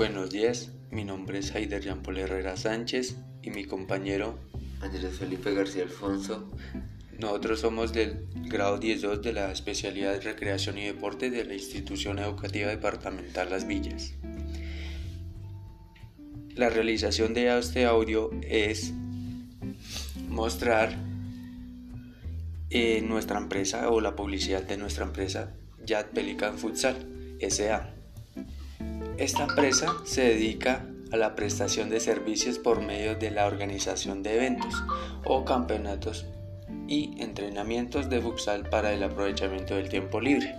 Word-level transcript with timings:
Buenos 0.00 0.30
días, 0.30 0.70
mi 0.90 1.04
nombre 1.04 1.40
es 1.40 1.54
Haider 1.54 1.82
Jean 1.82 2.02
Paul 2.02 2.16
Herrera 2.16 2.56
Sánchez 2.56 3.16
y 3.42 3.50
mi 3.50 3.66
compañero 3.66 4.38
Andrés 4.80 5.18
Felipe 5.18 5.52
García 5.52 5.82
Alfonso. 5.82 6.48
Nosotros 7.18 7.60
somos 7.60 7.92
del 7.92 8.26
grado 8.46 8.80
10.2 8.80 9.20
de 9.20 9.34
la 9.34 9.52
especialidad 9.52 10.14
de 10.14 10.20
recreación 10.20 10.78
y 10.78 10.86
deporte 10.86 11.28
de 11.28 11.44
la 11.44 11.52
institución 11.52 12.18
educativa 12.18 12.70
departamental 12.70 13.50
Las 13.50 13.66
Villas. 13.66 14.14
La 16.54 16.70
realización 16.70 17.34
de 17.34 17.58
este 17.58 17.84
audio 17.84 18.30
es 18.40 18.94
mostrar 20.30 20.96
eh, 22.70 23.02
nuestra 23.02 23.36
empresa 23.36 23.90
o 23.90 24.00
la 24.00 24.16
publicidad 24.16 24.62
de 24.62 24.78
nuestra 24.78 25.04
empresa 25.04 25.52
Yad 25.84 26.06
Pelican 26.06 26.56
Futsal 26.56 27.06
SA. 27.50 27.99
Esta 29.20 29.42
empresa 29.42 29.98
se 30.04 30.22
dedica 30.22 30.86
a 31.12 31.16
la 31.18 31.34
prestación 31.34 31.90
de 31.90 32.00
servicios 32.00 32.58
por 32.58 32.80
medio 32.80 33.16
de 33.16 33.30
la 33.30 33.46
organización 33.46 34.22
de 34.22 34.36
eventos 34.36 34.72
o 35.26 35.44
campeonatos 35.44 36.24
y 36.88 37.20
entrenamientos 37.22 38.08
de 38.08 38.22
futsal 38.22 38.70
para 38.70 38.94
el 38.94 39.02
aprovechamiento 39.02 39.74
del 39.74 39.90
tiempo 39.90 40.22
libre. 40.22 40.54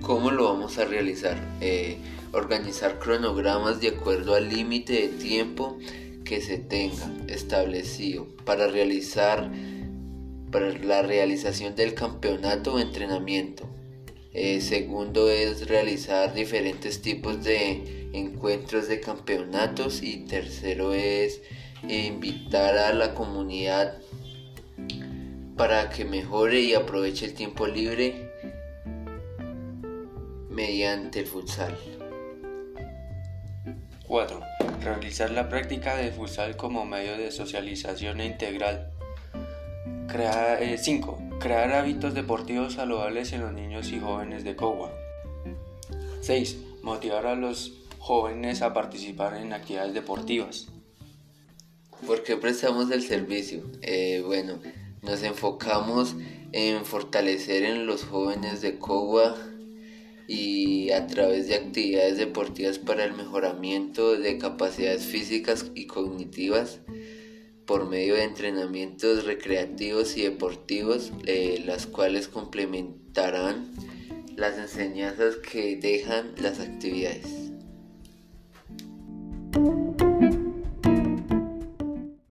¿Cómo 0.00 0.30
lo 0.30 0.44
vamos 0.44 0.78
a 0.78 0.86
realizar? 0.86 1.36
Eh, 1.60 1.98
organizar 2.32 2.98
cronogramas 2.98 3.78
de 3.82 3.88
acuerdo 3.88 4.34
al 4.34 4.48
límite 4.48 4.94
de 4.94 5.08
tiempo 5.08 5.76
que 6.24 6.40
se 6.40 6.56
tenga 6.56 7.12
establecido 7.26 8.26
para 8.46 8.68
realizar 8.68 9.50
para 10.50 10.70
la 10.78 11.02
realización 11.02 11.76
del 11.76 11.92
campeonato 11.92 12.76
o 12.76 12.78
entrenamiento 12.78 13.68
eh, 14.40 14.60
segundo 14.60 15.28
es 15.30 15.66
realizar 15.66 16.32
diferentes 16.32 17.02
tipos 17.02 17.42
de 17.42 18.10
encuentros 18.12 18.86
de 18.86 19.00
campeonatos. 19.00 20.02
Y 20.02 20.26
tercero 20.26 20.92
es 20.92 21.42
invitar 21.88 22.78
a 22.78 22.92
la 22.92 23.14
comunidad 23.14 23.98
para 25.56 25.90
que 25.90 26.04
mejore 26.04 26.60
y 26.60 26.74
aproveche 26.74 27.26
el 27.26 27.34
tiempo 27.34 27.66
libre 27.66 28.30
mediante 30.48 31.20
el 31.20 31.26
futsal. 31.26 31.76
4. 34.06 34.40
Realizar 34.82 35.30
la 35.30 35.48
práctica 35.48 35.96
de 35.96 36.12
futsal 36.12 36.56
como 36.56 36.84
medio 36.84 37.18
de 37.18 37.32
socialización 37.32 38.20
integral. 38.20 38.92
5. 40.78 41.27
Crear 41.40 41.72
hábitos 41.72 42.14
deportivos 42.14 42.74
saludables 42.74 43.32
en 43.32 43.42
los 43.42 43.52
niños 43.52 43.92
y 43.92 44.00
jóvenes 44.00 44.42
de 44.42 44.56
Cogua. 44.56 44.92
6. 46.20 46.56
Motivar 46.82 47.26
a 47.26 47.36
los 47.36 47.74
jóvenes 48.00 48.60
a 48.60 48.74
participar 48.74 49.36
en 49.36 49.52
actividades 49.52 49.94
deportivas. 49.94 50.66
¿Por 52.04 52.24
qué 52.24 52.36
prestamos 52.36 52.90
el 52.90 53.02
servicio? 53.02 53.62
Eh, 53.82 54.20
bueno, 54.26 54.58
nos 55.02 55.22
enfocamos 55.22 56.16
en 56.50 56.84
fortalecer 56.84 57.62
en 57.62 57.86
los 57.86 58.02
jóvenes 58.02 58.60
de 58.60 58.80
Cogua 58.80 59.36
y 60.26 60.90
a 60.90 61.06
través 61.06 61.46
de 61.46 61.54
actividades 61.54 62.18
deportivas 62.18 62.80
para 62.80 63.04
el 63.04 63.12
mejoramiento 63.12 64.18
de 64.18 64.38
capacidades 64.38 65.06
físicas 65.06 65.70
y 65.76 65.86
cognitivas 65.86 66.80
por 67.68 67.86
medio 67.86 68.14
de 68.14 68.24
entrenamientos 68.24 69.24
recreativos 69.26 70.16
y 70.16 70.22
deportivos, 70.22 71.12
eh, 71.26 71.62
las 71.66 71.86
cuales 71.86 72.26
complementarán 72.26 73.74
las 74.36 74.56
enseñanzas 74.56 75.36
que 75.36 75.76
dejan 75.76 76.32
las 76.40 76.60
actividades. 76.60 77.47